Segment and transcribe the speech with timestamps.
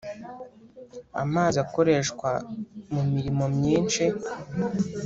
[1.23, 2.29] .Amazi akoreshwa
[2.93, 4.05] mumirimo myinshi